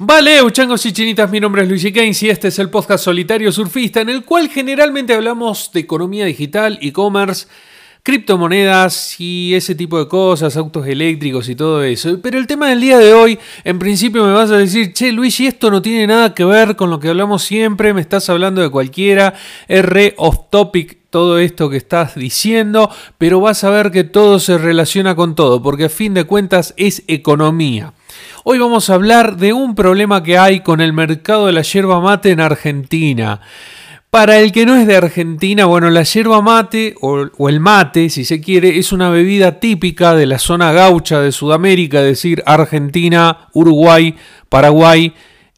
Vale, 0.00 0.44
uchangos 0.44 0.86
y 0.86 0.92
chinitas, 0.92 1.28
mi 1.28 1.40
nombre 1.40 1.62
es 1.62 1.68
Luigi 1.68 1.90
Gaines 1.90 2.22
y 2.22 2.30
este 2.30 2.46
es 2.46 2.60
el 2.60 2.70
podcast 2.70 3.02
Solitario 3.02 3.50
Surfista 3.50 4.00
en 4.00 4.08
el 4.08 4.24
cual 4.24 4.48
generalmente 4.48 5.12
hablamos 5.12 5.72
de 5.74 5.80
economía 5.80 6.24
digital, 6.24 6.78
e-commerce, 6.80 7.48
criptomonedas 8.04 9.18
y 9.18 9.54
ese 9.56 9.74
tipo 9.74 9.98
de 9.98 10.06
cosas, 10.06 10.56
autos 10.56 10.86
eléctricos 10.86 11.48
y 11.48 11.56
todo 11.56 11.82
eso. 11.82 12.20
Pero 12.22 12.38
el 12.38 12.46
tema 12.46 12.68
del 12.68 12.80
día 12.80 12.98
de 12.98 13.12
hoy, 13.12 13.40
en 13.64 13.80
principio 13.80 14.24
me 14.24 14.32
vas 14.32 14.52
a 14.52 14.58
decir, 14.58 14.92
che 14.92 15.10
Luigi, 15.10 15.48
esto 15.48 15.68
no 15.68 15.82
tiene 15.82 16.06
nada 16.06 16.32
que 16.32 16.44
ver 16.44 16.76
con 16.76 16.90
lo 16.90 17.00
que 17.00 17.08
hablamos 17.08 17.42
siempre, 17.42 17.92
me 17.92 18.00
estás 18.00 18.30
hablando 18.30 18.62
de 18.62 18.70
cualquiera, 18.70 19.34
es 19.66 19.84
re 19.84 20.14
off 20.16 20.48
topic 20.48 20.98
todo 21.10 21.40
esto 21.40 21.68
que 21.70 21.76
estás 21.76 22.14
diciendo, 22.14 22.88
pero 23.18 23.40
vas 23.40 23.64
a 23.64 23.70
ver 23.70 23.90
que 23.90 24.04
todo 24.04 24.38
se 24.38 24.58
relaciona 24.58 25.16
con 25.16 25.34
todo, 25.34 25.60
porque 25.60 25.86
a 25.86 25.88
fin 25.88 26.14
de 26.14 26.22
cuentas 26.22 26.72
es 26.76 27.02
economía. 27.08 27.94
Hoy 28.44 28.58
vamos 28.58 28.88
a 28.88 28.94
hablar 28.94 29.36
de 29.36 29.52
un 29.52 29.74
problema 29.74 30.22
que 30.22 30.38
hay 30.38 30.60
con 30.60 30.80
el 30.80 30.92
mercado 30.92 31.46
de 31.46 31.52
la 31.52 31.62
yerba 31.62 32.00
mate 32.00 32.30
en 32.30 32.40
Argentina. 32.40 33.40
Para 34.10 34.38
el 34.38 34.52
que 34.52 34.64
no 34.64 34.76
es 34.76 34.86
de 34.86 34.96
Argentina, 34.96 35.66
bueno, 35.66 35.90
la 35.90 36.04
yerba 36.04 36.40
mate 36.40 36.94
o, 37.00 37.48
el 37.48 37.60
mate, 37.60 38.08
si 38.10 38.24
se 38.24 38.40
quiere, 38.40 38.78
es 38.78 38.92
una 38.92 39.10
bebida 39.10 39.58
típica 39.58 40.14
de 40.14 40.26
la 40.26 40.38
zona 40.38 40.72
gaucha 40.72 41.20
de 41.20 41.32
Sudamérica, 41.32 41.98
es 42.00 42.06
decir, 42.06 42.42
Argentina, 42.46 43.48
Uruguay, 43.54 44.14
Paraguay, 44.48 45.14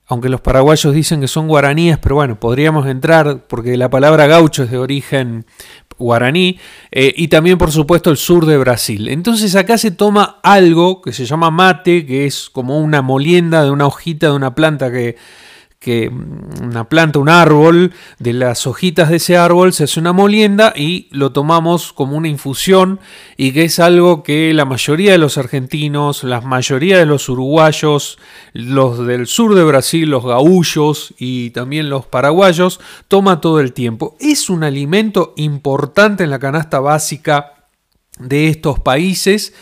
aunque 0.06 0.28
los 0.28 0.40
paraguayos 0.40 0.94
dicen 0.94 1.20
que 1.20 1.28
son 1.28 1.48
guaraníes, 1.48 1.98
pero 1.98 2.16
bueno, 2.16 2.40
podríamos 2.40 2.86
entrar 2.88 3.46
porque 3.46 3.76
la 3.76 3.90
palabra 3.90 4.26
gaucho 4.26 4.64
es 4.64 4.70
de 4.70 4.78
origen 4.78 5.44
guaraní, 6.00 6.58
eh, 6.90 7.12
y 7.16 7.28
también 7.28 7.58
por 7.58 7.70
supuesto 7.70 8.10
el 8.10 8.16
sur 8.16 8.46
de 8.46 8.58
Brasil. 8.58 9.08
Entonces 9.08 9.54
acá 9.54 9.78
se 9.78 9.90
toma 9.90 10.40
algo 10.42 11.00
que 11.02 11.12
se 11.12 11.26
llama 11.26 11.50
mate, 11.50 12.04
que 12.06 12.26
es 12.26 12.50
como 12.50 12.80
una 12.80 13.02
molienda 13.02 13.62
de 13.62 13.70
una 13.70 13.86
hojita 13.86 14.28
de 14.28 14.32
una 14.32 14.54
planta 14.54 14.90
que 14.90 15.16
que 15.80 16.12
una 16.62 16.90
planta, 16.90 17.18
un 17.18 17.30
árbol, 17.30 17.94
de 18.18 18.34
las 18.34 18.66
hojitas 18.66 19.08
de 19.08 19.16
ese 19.16 19.38
árbol 19.38 19.72
se 19.72 19.84
hace 19.84 19.98
una 19.98 20.12
molienda 20.12 20.74
y 20.76 21.08
lo 21.10 21.32
tomamos 21.32 21.94
como 21.94 22.18
una 22.18 22.28
infusión 22.28 23.00
y 23.38 23.52
que 23.52 23.64
es 23.64 23.78
algo 23.78 24.22
que 24.22 24.52
la 24.52 24.66
mayoría 24.66 25.12
de 25.12 25.18
los 25.18 25.38
argentinos, 25.38 26.22
la 26.22 26.42
mayoría 26.42 26.98
de 26.98 27.06
los 27.06 27.30
uruguayos, 27.30 28.18
los 28.52 29.06
del 29.06 29.26
sur 29.26 29.54
de 29.54 29.64
Brasil, 29.64 30.10
los 30.10 30.22
gaullos 30.26 31.14
y 31.18 31.48
también 31.50 31.88
los 31.88 32.04
paraguayos, 32.04 32.78
toma 33.08 33.40
todo 33.40 33.58
el 33.58 33.72
tiempo. 33.72 34.18
Es 34.20 34.50
un 34.50 34.64
alimento 34.64 35.32
importante 35.38 36.24
en 36.24 36.30
la 36.30 36.38
canasta 36.38 36.78
básica 36.80 37.54
de 38.18 38.48
estos 38.48 38.80
países 38.80 39.54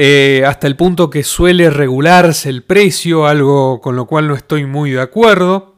eh, 0.00 0.44
hasta 0.46 0.68
el 0.68 0.76
punto 0.76 1.10
que 1.10 1.24
suele 1.24 1.70
regularse 1.70 2.48
el 2.48 2.62
precio, 2.62 3.26
algo 3.26 3.80
con 3.80 3.96
lo 3.96 4.06
cual 4.06 4.28
no 4.28 4.36
estoy 4.36 4.64
muy 4.64 4.92
de 4.92 5.00
acuerdo. 5.00 5.74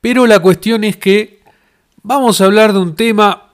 Pero 0.00 0.26
la 0.26 0.38
cuestión 0.38 0.84
es 0.84 0.96
que 0.96 1.40
vamos 2.02 2.40
a 2.40 2.46
hablar 2.46 2.72
de 2.72 2.78
un 2.78 2.96
tema 2.96 3.52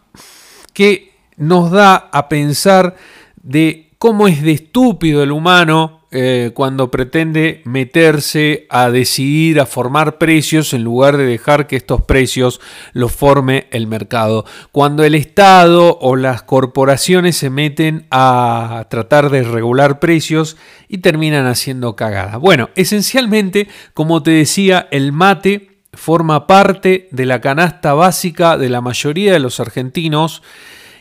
que 0.72 1.16
nos 1.36 1.72
da 1.72 1.96
a 1.96 2.28
pensar 2.28 2.94
de 3.42 3.85
cómo 4.06 4.28
es 4.28 4.40
de 4.40 4.52
estúpido 4.52 5.24
el 5.24 5.32
humano 5.32 6.02
eh, 6.12 6.52
cuando 6.54 6.92
pretende 6.92 7.60
meterse 7.64 8.68
a 8.70 8.88
decidir, 8.88 9.58
a 9.58 9.66
formar 9.66 10.18
precios 10.18 10.72
en 10.74 10.84
lugar 10.84 11.16
de 11.16 11.26
dejar 11.26 11.66
que 11.66 11.74
estos 11.74 12.02
precios 12.02 12.60
los 12.92 13.10
forme 13.10 13.66
el 13.72 13.88
mercado. 13.88 14.44
Cuando 14.70 15.02
el 15.02 15.16
Estado 15.16 15.98
o 16.00 16.14
las 16.14 16.44
corporaciones 16.44 17.36
se 17.36 17.50
meten 17.50 18.06
a 18.12 18.86
tratar 18.90 19.28
de 19.28 19.42
regular 19.42 19.98
precios 19.98 20.56
y 20.86 20.98
terminan 20.98 21.48
haciendo 21.48 21.96
cagada. 21.96 22.36
Bueno, 22.36 22.70
esencialmente, 22.76 23.66
como 23.92 24.22
te 24.22 24.30
decía, 24.30 24.86
el 24.92 25.10
mate 25.10 25.80
forma 25.92 26.46
parte 26.46 27.08
de 27.10 27.26
la 27.26 27.40
canasta 27.40 27.92
básica 27.92 28.56
de 28.56 28.68
la 28.68 28.80
mayoría 28.80 29.32
de 29.32 29.40
los 29.40 29.58
argentinos 29.58 30.44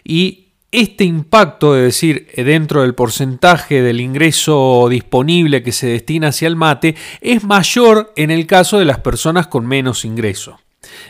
y 0.04 0.45
este 0.82 1.06
impacto, 1.06 1.78
es 1.78 1.84
decir, 1.84 2.28
dentro 2.36 2.82
del 2.82 2.96
porcentaje 2.96 3.82
del 3.82 4.02
ingreso 4.02 4.88
disponible 4.90 5.64
que 5.64 5.72
se 5.72 5.88
destina 5.88 6.30
hacia 6.30 6.48
el 6.48 6.56
mate, 6.56 6.96
es 7.22 7.44
mayor 7.44 8.12
en 8.16 8.32
el 8.32 8.46
caso 8.46 8.78
de 8.78 8.86
las 8.86 9.00
personas 9.00 9.48
con 9.48 9.66
menos 9.66 10.06
ingreso. 10.06 10.60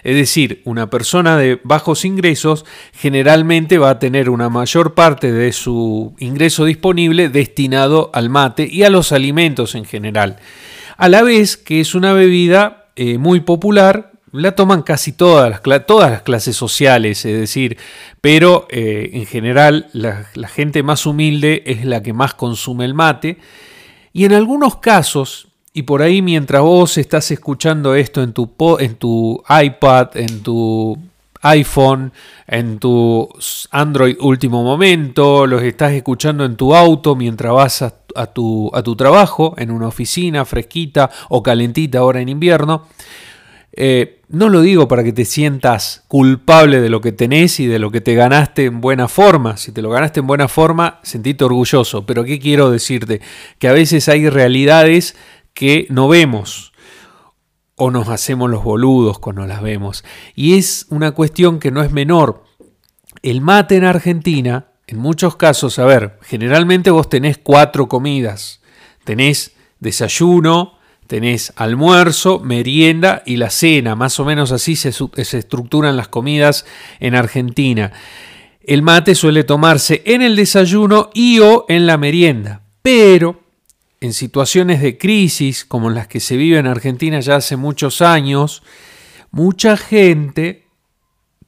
Es 0.04 0.16
decir, 0.16 0.62
una 0.66 0.90
persona 0.90 1.38
de 1.38 1.60
bajos 1.64 2.06
ingresos 2.06 2.66
generalmente 2.94 3.78
va 3.78 3.90
a 3.90 4.00
tener 4.00 4.30
una 4.30 4.50
mayor 4.50 4.94
parte 4.94 5.32
de 5.32 5.52
su 5.52 6.16
ingreso 6.20 6.66
disponible 6.66 7.30
destinado 7.30 8.12
al 8.14 8.30
mate 8.30 8.68
y 8.72 8.84
a 8.84 8.90
los 8.90 9.12
alimentos 9.12 9.76
en 9.76 9.86
general. 9.86 10.38
A 10.98 11.10
la 11.10 11.24
vez 11.24 11.58
que 11.58 11.82
es 11.82 11.96
una 11.96 12.14
bebida 12.14 12.92
eh, 12.96 13.18
muy 13.18 13.42
popular 13.42 14.15
la 14.42 14.54
toman 14.54 14.84
casi 14.84 15.14
todas 15.14 15.50
las, 15.50 15.86
todas 15.86 16.12
las 16.12 16.22
clases 16.22 16.56
sociales, 16.56 17.26
es 17.26 17.40
decir, 17.40 17.78
pero 18.22 18.68
eh, 18.70 19.12
en 19.14 19.26
general 19.26 19.88
la, 19.94 20.26
gente 20.48 20.84
más 20.84 21.06
humilde 21.06 21.64
es 21.66 21.86
la 21.86 22.02
que 22.02 22.14
más 22.14 22.34
consume 22.34 22.86
el 22.86 22.94
mate. 22.94 23.38
Y 24.14 24.26
en 24.26 24.34
algunos 24.34 24.78
casos, 24.78 25.48
y 25.74 25.84
por 25.84 26.02
ahí 26.02 26.22
mientras 26.22 26.62
vos 26.62 26.98
estás 26.98 27.32
escuchando 27.32 27.96
esto 27.96 28.24
en 28.24 28.34
tu, 28.34 28.50
en 28.80 28.96
tu 28.96 29.44
iPad, 29.50 30.16
en 30.16 30.42
tu 30.42 30.98
iPhone, 31.42 32.12
en 32.48 32.80
tu 32.80 33.30
Android 33.72 34.16
último 34.20 34.64
momento, 34.64 35.46
los 35.46 35.62
estás 35.62 35.92
escuchando 35.92 36.46
en 36.46 36.56
tu 36.56 36.74
auto 36.74 37.16
mientras 37.16 37.54
vas 37.54 37.82
a, 37.82 38.26
tu, 38.34 38.72
a 38.74 38.82
tu 38.82 38.96
trabajo, 38.96 39.54
en 39.58 39.70
una 39.70 39.88
oficina 39.88 40.46
fresquita 40.46 41.10
o 41.30 41.44
calentita 41.44 42.00
ahora 42.00 42.22
en 42.22 42.30
invierno. 42.30 42.88
Eh, 43.76 44.22
no 44.30 44.50
lo 44.50 44.62
digo 44.62 44.88
para 44.88 45.04
que 45.04 45.14
te 45.14 45.26
sientas 45.26 46.04
culpable 46.08 46.82
de 46.82 46.90
lo 46.90 47.02
que 47.02 47.12
tenés 47.12 47.60
y 47.60 47.68
de 47.68 47.80
lo 47.80 47.92
que 47.92 48.02
te 48.02 48.16
ganaste 48.16 48.66
en 48.66 48.82
buena 48.82 49.08
forma. 49.08 49.58
Si 49.58 49.72
te 49.72 49.82
lo 49.82 49.90
ganaste 49.90 50.22
en 50.22 50.28
buena 50.28 50.48
forma, 50.48 51.00
sentite 51.04 51.44
orgulloso. 51.44 52.06
Pero 52.06 52.24
¿qué 52.24 52.40
quiero 52.40 52.72
decirte? 52.72 53.22
Que 53.60 53.68
a 53.68 53.74
veces 53.74 54.10
hay 54.10 54.30
realidades 54.30 55.16
que 55.54 55.88
no 55.90 56.08
vemos 56.08 56.74
o 57.76 57.92
nos 57.92 58.08
hacemos 58.10 58.50
los 58.50 58.64
boludos 58.64 59.20
cuando 59.20 59.46
las 59.46 59.62
vemos. 59.62 60.04
Y 60.34 60.58
es 60.58 60.86
una 60.90 61.12
cuestión 61.12 61.60
que 61.60 61.72
no 61.72 61.84
es 61.84 61.92
menor. 61.92 62.44
El 63.22 63.42
mate 63.42 63.76
en 63.76 63.86
Argentina, 63.86 64.68
en 64.88 64.98
muchos 64.98 65.36
casos, 65.36 65.80
a 65.80 65.86
ver, 65.86 66.20
generalmente 66.22 66.90
vos 66.92 67.10
tenés 67.10 67.38
cuatro 67.38 67.88
comidas. 67.88 68.62
Tenés 69.04 69.56
desayuno, 69.80 70.75
Tenés 71.08 71.54
almuerzo, 71.56 72.40
merienda 72.40 73.22
y 73.28 73.38
la 73.38 73.52
cena, 73.52 73.96
más 73.96 74.20
o 74.20 74.26
menos 74.26 74.52
así 74.52 74.76
se, 74.76 74.90
estructuran 74.90 75.98
las 75.98 76.08
comidas 76.08 76.66
en 77.00 77.14
Argentina. 77.14 77.92
El 78.62 78.82
mate 78.82 79.14
suele 79.14 79.44
tomarse 79.44 80.02
en 80.06 80.24
el 80.24 80.36
desayuno 80.36 81.12
y 81.14 81.40
o 81.40 81.66
en 81.70 81.86
la 81.86 81.98
merienda, 81.98 82.64
pero 82.82 83.40
en 84.02 84.14
situaciones 84.14 84.82
de 84.82 84.98
crisis 84.98 85.64
como 85.64 85.92
las 85.92 86.08
que 86.08 86.20
se 86.20 86.38
vive 86.38 86.58
en 86.58 86.66
Argentina 86.66 87.20
ya 87.20 87.36
hace 87.36 87.56
muchos 87.56 88.02
años, 88.02 88.64
mucha 89.30 89.78
gente 89.78 90.66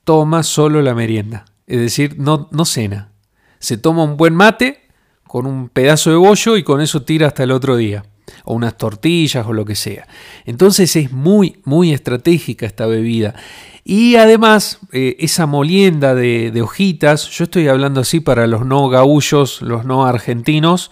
toma 0.04 0.44
solo 0.44 0.84
la 0.84 0.94
merienda, 0.94 1.46
es 1.66 1.80
decir, 1.80 2.16
no, 2.20 2.48
no 2.52 2.66
cena. 2.66 3.12
Se 3.58 3.78
toma 3.78 4.04
un 4.04 4.18
buen 4.18 4.36
mate 4.36 4.88
con 5.24 5.48
un 5.48 5.70
pedazo 5.70 6.12
de 6.12 6.16
bollo 6.16 6.58
y 6.58 6.64
con 6.64 6.80
eso 6.80 7.02
tira 7.02 7.26
hasta 7.28 7.44
el 7.44 7.52
otro 7.52 7.76
día 7.76 8.04
o 8.46 8.54
unas 8.54 8.78
tortillas 8.78 9.46
o 9.46 9.54
lo 9.54 9.66
que 9.66 9.76
sea. 9.76 10.08
Entonces 10.46 10.96
es 10.96 11.12
muy, 11.12 11.62
muy 11.66 11.94
estratégica 11.94 12.66
esta 12.66 12.86
bebida. 12.86 13.36
Y 13.84 14.18
además, 14.18 14.80
eh, 14.92 15.16
esa 15.20 15.46
molienda 15.46 16.14
de, 16.14 16.62
hojitas, 16.62 17.30
yo 17.30 17.46
estoy 17.46 17.70
hablando 17.70 18.02
así 18.02 18.20
para 18.20 18.46
los 18.46 18.66
no 18.66 18.90
gaullos, 18.90 19.62
los 19.62 19.86
no 19.86 20.06
argentinos, 20.06 20.92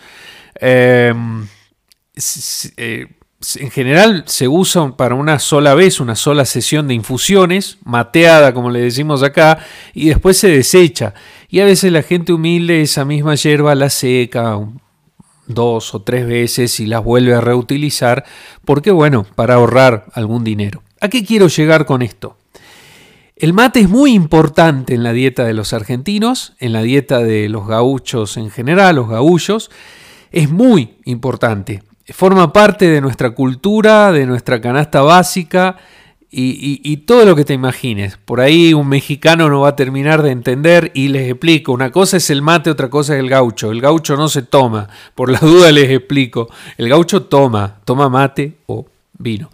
em, 0.61 1.45
eh, 2.77 3.07
en 3.57 3.69
general 3.69 4.23
se 4.27 4.47
usa 4.47 4.95
para 4.95 5.15
una 5.15 5.39
sola 5.39 5.75
vez, 5.75 5.99
una 5.99 6.15
sola 6.15 6.45
sesión 6.45 6.87
de 6.87 6.93
infusiones, 6.93 7.77
mateada 7.83 8.53
como 8.53 8.69
le 8.69 8.79
decimos 8.79 9.23
acá, 9.23 9.59
y 9.93 10.07
después 10.07 10.37
se 10.37 10.47
desecha. 10.47 11.13
Y 11.49 11.59
a 11.59 11.65
veces 11.65 11.91
la 11.91 12.01
gente 12.01 12.33
humilde 12.33 12.81
esa 12.81 13.03
misma 13.03 13.35
hierba 13.35 13.75
la 13.75 13.89
seca, 13.89 14.57
dos 15.47 15.93
o 15.93 16.01
tres 16.01 16.27
veces 16.27 16.79
y 16.79 16.85
las 16.85 17.03
vuelve 17.03 17.33
a 17.33 17.41
reutilizar, 17.41 18.25
porque 18.63 18.91
bueno, 18.91 19.25
para 19.35 19.55
ahorrar 19.55 20.05
algún 20.13 20.43
dinero. 20.43 20.81
¿A 21.01 21.09
qué 21.09 21.23
quiero 21.23 21.47
llegar 21.47 21.85
con 21.85 22.01
esto? 22.01 22.37
El 23.35 23.51
mate 23.51 23.81
es 23.81 23.89
muy 23.89 24.13
importante 24.13 24.93
en 24.93 25.03
la 25.03 25.11
dieta 25.11 25.43
de 25.43 25.53
los 25.53 25.73
argentinos, 25.73 26.53
en 26.59 26.71
la 26.71 26.81
dieta 26.81 27.19
de 27.19 27.49
los 27.49 27.67
gauchos 27.67 28.37
en 28.37 28.49
general, 28.49 28.95
los 28.95 29.09
gaullos, 29.09 29.69
es 30.31 30.49
muy 30.49 30.95
importante. 31.03 31.83
Forma 32.09 32.53
parte 32.53 32.87
de 32.87 33.01
nuestra 33.01 33.31
cultura, 33.31 34.11
de 34.11 34.25
nuestra 34.25 34.61
canasta 34.61 35.01
básica, 35.01 35.75
y, 36.37 36.97
todo 36.97 37.25
lo 37.25 37.35
que 37.35 37.45
te 37.45 37.53
imagines. 37.53 38.17
Por 38.17 38.41
ahí 38.41 38.73
un 38.73 38.89
mexicano 38.89 39.49
no 39.49 39.61
va 39.61 39.69
a 39.69 39.75
terminar 39.75 40.21
de 40.21 40.31
entender 40.31 40.91
y 40.93 41.07
les 41.07 41.29
explico. 41.29 41.71
Una 41.71 41.91
cosa 41.91 42.17
es 42.17 42.29
el 42.29 42.41
mate, 42.41 42.69
otra 42.69 42.89
cosa 42.89 43.13
es 43.13 43.21
el 43.21 43.29
gaucho. 43.29 43.71
El 43.71 43.79
gaucho 43.79 44.17
no 44.17 44.27
se 44.27 44.41
toma. 44.41 44.89
Por 45.15 45.31
la 45.31 45.39
duda 45.41 45.71
les 45.71 45.89
explico. 45.89 46.49
El 46.77 46.89
gaucho 46.89 47.23
toma, 47.23 47.77
toma 47.85 48.09
mate 48.09 48.53
o 48.65 48.85
vino 49.17 49.49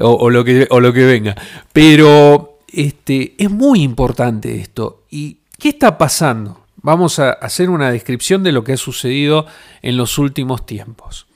o, 0.00 0.28
lo, 0.28 0.44
que, 0.44 0.66
o 0.70 0.80
lo 0.80 0.92
que 0.92 1.04
venga. 1.04 1.36
Pero 1.72 2.58
este, 2.72 3.34
es 3.38 3.50
muy 3.50 3.82
importante 3.82 4.56
esto. 4.56 5.04
¿Y 5.10 5.38
qué 5.58 5.68
está 5.68 5.96
pasando? 5.96 6.60
Vamos 6.82 7.18
a 7.18 7.30
hacer 7.30 7.70
una 7.70 7.90
descripción 7.90 8.42
de 8.42 8.52
lo 8.52 8.64
que 8.64 8.72
ha 8.72 8.76
sucedido 8.76 9.46
en 9.82 9.96
los 9.96 10.18
últimos 10.18 10.66
tiempos. 10.66 11.26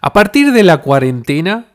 A 0.00 0.12
partir 0.12 0.52
de 0.52 0.62
la 0.62 0.78
cuarentena, 0.78 1.66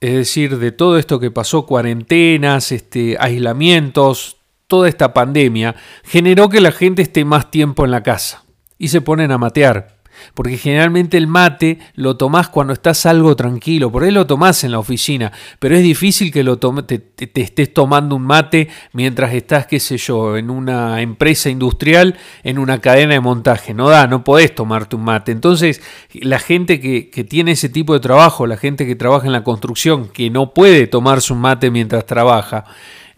es 0.00 0.14
decir, 0.14 0.58
de 0.58 0.72
todo 0.72 0.98
esto 0.98 1.18
que 1.18 1.30
pasó, 1.30 1.66
cuarentenas, 1.66 2.72
este, 2.72 3.16
aislamientos, 3.18 4.36
toda 4.66 4.88
esta 4.88 5.12
pandemia, 5.12 5.74
generó 6.04 6.48
que 6.48 6.60
la 6.60 6.72
gente 6.72 7.02
esté 7.02 7.24
más 7.24 7.50
tiempo 7.50 7.84
en 7.84 7.90
la 7.90 8.02
casa 8.02 8.44
y 8.78 8.88
se 8.88 9.00
ponen 9.00 9.32
a 9.32 9.38
matear. 9.38 9.97
Porque 10.34 10.56
generalmente 10.56 11.16
el 11.16 11.26
mate 11.26 11.78
lo 11.94 12.16
tomás 12.16 12.48
cuando 12.48 12.72
estás 12.72 13.06
algo 13.06 13.36
tranquilo, 13.36 13.90
por 13.90 14.04
ahí 14.04 14.10
lo 14.10 14.26
tomás 14.26 14.64
en 14.64 14.72
la 14.72 14.78
oficina, 14.78 15.32
pero 15.58 15.76
es 15.76 15.82
difícil 15.82 16.32
que 16.32 16.44
lo 16.44 16.58
te, 16.58 16.98
te, 16.98 17.40
estés 17.40 17.72
tomando 17.72 18.16
un 18.16 18.22
mate 18.22 18.68
mientras 18.92 19.32
estás, 19.32 19.66
qué 19.66 19.80
sé 19.80 19.96
yo, 19.96 20.36
en 20.36 20.50
una 20.50 21.00
empresa 21.02 21.50
industrial, 21.50 22.16
en 22.42 22.58
una 22.58 22.80
cadena 22.80 23.14
de 23.14 23.20
montaje. 23.20 23.74
No 23.74 23.88
da, 23.88 24.06
no 24.06 24.24
podés 24.24 24.54
tomarte 24.54 24.96
un 24.96 25.04
mate. 25.04 25.32
Entonces, 25.32 25.80
la 26.12 26.38
gente 26.38 26.80
que, 26.80 27.10
que 27.10 27.24
tiene 27.24 27.52
ese 27.52 27.68
tipo 27.68 27.94
de 27.94 28.00
trabajo, 28.00 28.46
la 28.46 28.56
gente 28.56 28.86
que 28.86 28.96
trabaja 28.96 29.26
en 29.26 29.32
la 29.32 29.44
construcción, 29.44 30.08
que 30.08 30.30
no 30.30 30.54
puede 30.54 30.86
tomarse 30.86 31.32
un 31.32 31.40
mate 31.40 31.70
mientras 31.70 32.06
trabaja, 32.06 32.64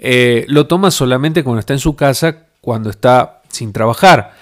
eh, 0.02 0.46
lo 0.48 0.66
toma 0.66 0.90
solamente 0.90 1.44
cuando 1.44 1.60
está 1.60 1.74
en 1.74 1.78
su 1.78 1.94
casa, 1.94 2.46
cuando 2.60 2.88
está 2.90 3.42
sin 3.48 3.72
trabajar. 3.72 4.34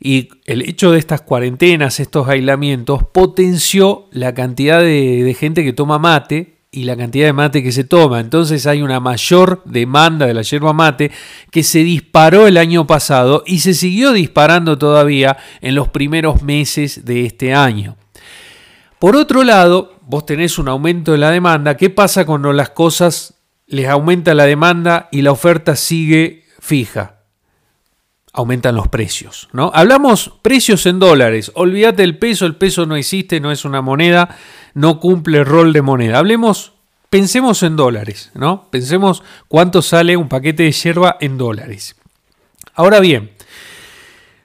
Y 0.00 0.28
el 0.44 0.62
hecho 0.62 0.90
de 0.92 0.98
estas 0.98 1.22
cuarentenas, 1.22 2.00
estos 2.00 2.28
aislamientos, 2.28 3.04
potenció 3.04 4.08
la 4.12 4.34
cantidad 4.34 4.80
de, 4.80 5.34
gente 5.38 5.64
que 5.64 5.72
toma 5.72 5.98
mate 5.98 6.58
y 6.70 6.84
la 6.84 6.96
cantidad 6.96 7.26
de 7.26 7.32
mate 7.32 7.62
que 7.62 7.72
se 7.72 7.84
toma. 7.84 8.20
Entonces 8.20 8.66
hay 8.66 8.82
una 8.82 9.00
mayor 9.00 9.62
demanda 9.64 10.26
de 10.26 10.34
la 10.34 10.42
yerba 10.42 10.72
mate 10.72 11.10
que 11.50 11.62
se 11.62 11.78
disparó 11.84 12.46
el 12.46 12.58
año 12.58 12.86
pasado 12.86 13.42
y 13.46 13.60
se 13.60 13.74
siguió 13.74 14.12
disparando 14.12 14.76
todavía 14.76 15.38
en 15.60 15.74
los 15.74 15.88
primeros 15.88 16.42
meses 16.42 17.04
de 17.04 17.24
este 17.24 17.54
año. 17.54 17.96
Por 18.98 19.16
otro 19.16 19.44
lado, 19.44 20.00
vos 20.06 20.26
tenés 20.26 20.58
un 20.58 20.68
aumento 20.68 21.12
de 21.12 21.18
la 21.18 21.30
demanda. 21.30 21.76
¿Qué 21.76 21.90
pasa 21.90 22.26
cuando 22.26 22.52
las 22.52 22.70
cosas 22.70 23.34
les 23.66 23.88
aumenta 23.88 24.34
la 24.34 24.44
demanda 24.44 25.08
y 25.10 25.22
la 25.22 25.32
oferta 25.32 25.76
sigue 25.76 26.44
fija? 26.60 27.15
Aumentan 28.36 28.76
los 28.76 28.88
precios. 28.88 29.48
¿no? 29.52 29.72
Hablamos 29.74 30.32
precios 30.42 30.86
en 30.86 31.00
dólares. 31.00 31.50
Olvídate 31.54 32.04
el 32.04 32.18
peso, 32.18 32.46
el 32.46 32.54
peso 32.54 32.86
no 32.86 32.94
existe, 32.94 33.40
no 33.40 33.50
es 33.50 33.64
una 33.64 33.80
moneda, 33.80 34.36
no 34.74 35.00
cumple 35.00 35.42
rol 35.42 35.72
de 35.72 35.82
moneda. 35.82 36.18
Hablemos, 36.18 36.74
pensemos 37.10 37.62
en 37.62 37.74
dólares, 37.74 38.30
¿no? 38.34 38.68
Pensemos 38.70 39.22
cuánto 39.48 39.82
sale 39.82 40.16
un 40.16 40.28
paquete 40.28 40.64
de 40.64 40.72
hierba 40.72 41.16
en 41.20 41.38
dólares. 41.38 41.96
Ahora 42.74 43.00
bien, 43.00 43.30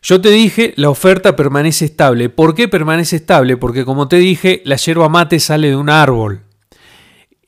yo 0.02 0.22
te 0.22 0.30
dije, 0.30 0.74
la 0.78 0.90
oferta 0.90 1.36
permanece 1.36 1.86
estable. 1.86 2.30
¿Por 2.30 2.56
qué 2.56 2.68
permanece 2.68 3.18
estable? 3.18 3.58
Porque 3.58 3.86
como 3.86 4.08
te 4.08 4.16
dije, 4.16 4.62
la 4.66 4.78
hierba 4.78 5.10
mate 5.10 5.40
sale 5.40 5.68
de 5.68 5.76
un 5.76 5.90
árbol 5.90 6.42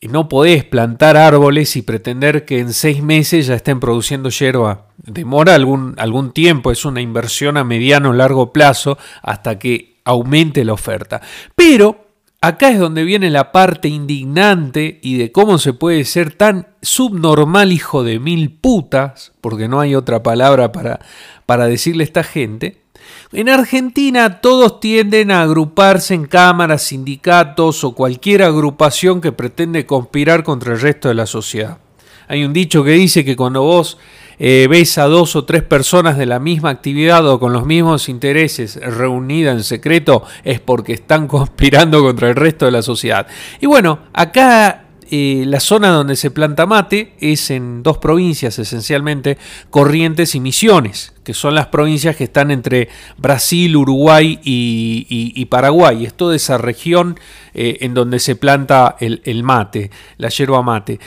no 0.07 0.29
podés 0.29 0.63
plantar 0.63 1.17
árboles 1.17 1.75
y 1.75 1.81
pretender 1.81 2.45
que 2.45 2.59
en 2.59 2.73
seis 2.73 3.01
meses 3.01 3.47
ya 3.47 3.55
estén 3.55 3.79
produciendo 3.79 4.29
hierba. 4.29 4.87
Demora 4.97 5.55
algún, 5.55 5.95
algún 5.97 6.31
tiempo, 6.31 6.71
es 6.71 6.85
una 6.85 7.01
inversión 7.01 7.57
a 7.57 7.63
mediano 7.63 8.09
o 8.09 8.13
largo 8.13 8.51
plazo 8.51 8.97
hasta 9.21 9.59
que 9.59 10.01
aumente 10.05 10.65
la 10.65 10.73
oferta. 10.73 11.21
Pero 11.55 12.07
acá 12.41 12.69
es 12.69 12.79
donde 12.79 13.03
viene 13.03 13.29
la 13.29 13.51
parte 13.51 13.87
indignante 13.87 14.99
y 15.01 15.17
de 15.17 15.31
cómo 15.31 15.57
se 15.57 15.73
puede 15.73 16.03
ser 16.03 16.33
tan 16.33 16.67
subnormal 16.81 17.71
hijo 17.71 18.03
de 18.03 18.19
mil 18.19 18.51
putas, 18.51 19.31
porque 19.39 19.67
no 19.67 19.79
hay 19.79 19.95
otra 19.95 20.21
palabra 20.23 20.71
para, 20.71 20.99
para 21.45 21.67
decirle 21.67 22.03
a 22.03 22.05
esta 22.05 22.23
gente, 22.23 22.82
en 23.31 23.49
Argentina 23.49 24.41
todos 24.41 24.79
tienden 24.79 25.31
a 25.31 25.41
agruparse 25.41 26.13
en 26.13 26.25
cámaras, 26.25 26.83
sindicatos 26.83 27.83
o 27.83 27.93
cualquier 27.93 28.43
agrupación 28.43 29.21
que 29.21 29.31
pretende 29.31 29.85
conspirar 29.85 30.43
contra 30.43 30.73
el 30.73 30.81
resto 30.81 31.07
de 31.07 31.15
la 31.15 31.25
sociedad. 31.25 31.79
Hay 32.27 32.43
un 32.43 32.53
dicho 32.53 32.83
que 32.83 32.91
dice 32.91 33.25
que 33.25 33.35
cuando 33.35 33.63
vos 33.63 33.97
eh, 34.39 34.67
ves 34.69 34.97
a 34.97 35.05
dos 35.05 35.35
o 35.35 35.45
tres 35.45 35.63
personas 35.63 36.17
de 36.17 36.25
la 36.25 36.39
misma 36.39 36.69
actividad 36.69 37.27
o 37.27 37.39
con 37.39 37.53
los 37.53 37.65
mismos 37.65 38.09
intereses 38.09 38.75
reunidas 38.75 39.55
en 39.55 39.63
secreto 39.63 40.23
es 40.43 40.59
porque 40.59 40.93
están 40.93 41.27
conspirando 41.29 42.01
contra 42.01 42.29
el 42.29 42.35
resto 42.35 42.65
de 42.65 42.71
la 42.71 42.81
sociedad. 42.81 43.27
Y 43.61 43.67
bueno, 43.67 43.99
acá 44.13 44.85
eh, 45.09 45.43
la 45.47 45.59
zona 45.59 45.89
donde 45.89 46.15
se 46.15 46.31
planta 46.31 46.65
mate 46.65 47.13
es 47.19 47.49
en 47.51 47.83
dos 47.83 47.97
provincias 47.97 48.59
esencialmente, 48.59 49.37
Corrientes 49.69 50.35
y 50.35 50.39
Misiones, 50.39 51.13
que 51.23 51.33
son 51.33 51.55
las 51.55 51.67
provincias 51.67 52.15
que 52.15 52.25
están 52.25 52.51
entre 52.51 52.89
Brasil, 53.17 53.75
Uruguay 53.75 54.39
y, 54.43 55.45
Paraguay. 55.45 56.05
Es 56.05 56.13
toda 56.13 56.35
esa 56.35 56.57
región 56.57 57.19
eh, 57.53 57.77
en 57.81 57.93
donde 57.93 58.19
se 58.19 58.35
planta 58.35 58.95
el, 58.99 59.21
el, 59.25 59.43
mate, 59.43 59.91
la 60.17 60.29
yerba 60.29 60.61
mate. 60.61 60.99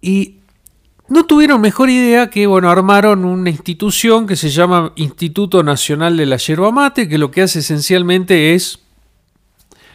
Y 0.00 0.36
no 1.08 1.24
tuvieron 1.24 1.60
mejor 1.60 1.88
idea 1.88 2.30
que, 2.30 2.46
bueno, 2.46 2.68
armaron 2.68 3.24
una 3.24 3.50
institución 3.50 4.26
que 4.26 4.34
se 4.34 4.50
llama 4.50 4.92
Instituto 4.96 5.62
Nacional 5.62 6.16
de 6.16 6.26
la 6.26 6.36
Yerba 6.36 6.72
Mate, 6.72 7.08
que 7.08 7.16
lo 7.16 7.30
que 7.30 7.42
hace 7.42 7.60
esencialmente 7.60 8.54
es 8.54 8.80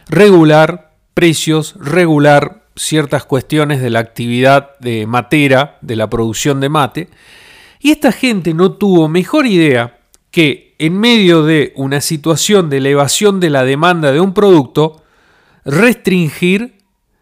regular 0.08 0.94
precios, 1.12 1.74
regular 1.78 2.61
ciertas 2.76 3.24
cuestiones 3.24 3.80
de 3.80 3.90
la 3.90 3.98
actividad 3.98 4.78
de 4.78 5.06
matera, 5.06 5.78
de 5.80 5.96
la 5.96 6.08
producción 6.08 6.60
de 6.60 6.68
mate, 6.68 7.08
y 7.80 7.90
esta 7.90 8.12
gente 8.12 8.54
no 8.54 8.72
tuvo 8.72 9.08
mejor 9.08 9.46
idea 9.46 9.98
que 10.30 10.74
en 10.78 10.98
medio 10.98 11.44
de 11.44 11.72
una 11.76 12.00
situación 12.00 12.70
de 12.70 12.78
elevación 12.78 13.38
de 13.40 13.50
la 13.50 13.64
demanda 13.64 14.12
de 14.12 14.20
un 14.20 14.34
producto, 14.34 15.02
restringir, 15.64 16.78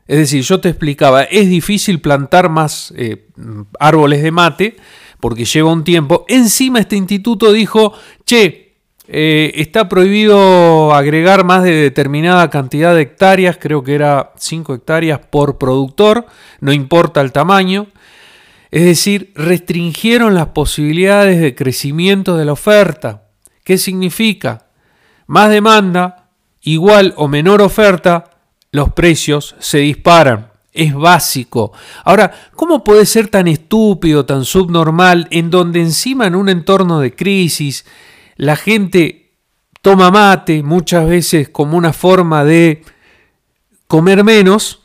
es 0.07 0.19
decir, 0.19 0.43
yo 0.43 0.61
te 0.61 0.69
explicaba, 0.69 1.25
es 1.25 1.49
difícil 1.49 2.01
plantar 2.01 2.49
más 2.49 2.93
eh, 2.97 3.27
árboles 3.79 4.23
de 4.23 4.31
mate 4.31 4.77
porque 5.21 5.45
lleva 5.45 5.73
un 5.73 5.85
tiempo, 5.85 6.25
encima 6.29 6.81
este 6.81 6.97
instituto 6.97 7.53
dijo, 7.53 7.93
che, 8.25 8.60
eh, 9.13 9.51
está 9.57 9.89
prohibido 9.89 10.95
agregar 10.95 11.45
más 11.45 11.65
de 11.65 11.73
determinada 11.73 12.49
cantidad 12.49 12.95
de 12.95 13.03
hectáreas, 13.03 13.59
creo 13.61 13.83
que 13.83 13.97
era 13.97 14.31
5 14.37 14.73
hectáreas 14.73 15.19
por 15.19 15.59
productor, 15.59 16.27
no 16.61 16.73
importa 16.73 17.21
el 17.21 17.33
tamaño. 17.33 17.89
Es 18.71 18.85
decir, 18.85 19.33
restringieron 19.35 20.35
las 20.35 20.49
posibilidades 20.49 21.41
de 21.41 21.57
crecimiento 21.57 22.37
de 22.37 22.45
la 22.45 22.53
oferta. 22.53 23.25
¿Qué 23.65 23.79
significa? 23.79 24.67
Más 25.27 25.51
demanda, 25.51 26.29
igual 26.61 27.13
o 27.17 27.27
menor 27.27 27.63
oferta, 27.63 28.31
los 28.71 28.93
precios 28.93 29.57
se 29.59 29.79
disparan. 29.79 30.53
Es 30.73 30.95
básico. 30.95 31.73
Ahora, 32.05 32.31
¿cómo 32.55 32.85
puede 32.85 33.05
ser 33.07 33.27
tan 33.27 33.49
estúpido, 33.49 34.25
tan 34.25 34.45
subnormal, 34.45 35.27
en 35.33 35.51
donde 35.51 35.81
encima 35.81 36.29
en 36.29 36.37
un 36.37 36.49
entorno 36.49 37.01
de 37.01 37.13
crisis, 37.13 37.85
la 38.41 38.57
gente 38.57 39.35
toma 39.83 40.11
mate 40.11 40.63
muchas 40.63 41.07
veces 41.07 41.51
como 41.51 41.77
una 41.77 41.93
forma 41.93 42.43
de 42.43 42.83
comer 43.87 44.25
menos 44.25 44.81